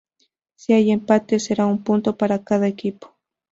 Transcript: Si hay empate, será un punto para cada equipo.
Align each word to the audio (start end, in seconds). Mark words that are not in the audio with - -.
Si 0.55 0.73
hay 0.73 0.89
empate, 0.89 1.39
será 1.39 1.67
un 1.67 1.83
punto 1.83 2.17
para 2.17 2.43
cada 2.43 2.67
equipo. 2.67 3.15